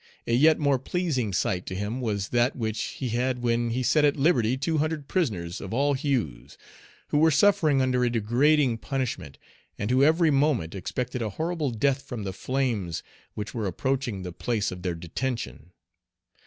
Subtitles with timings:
[0.25, 4.03] A yet more pleasing sight to him was that which he had when he set
[4.03, 6.57] at liberty two hundred prisoners of all hues,
[7.09, 9.37] who were suffering under a degrading punishment,
[9.77, 13.03] and who every moment expected a horrible death from the flames
[13.35, 15.69] which were approaching the place of their detention.